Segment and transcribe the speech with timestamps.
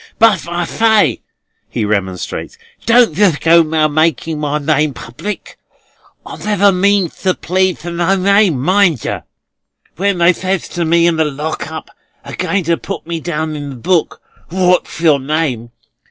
[0.17, 1.21] "But, I say,"
[1.69, 2.57] he remonstrates,
[2.87, 5.59] "don't yer go a making my name public.
[6.25, 9.21] I never means to plead to no name, mind yer.
[9.97, 11.91] When they says to me in the Lock up,
[12.25, 15.69] a going to put me down in the book, 'What's your name?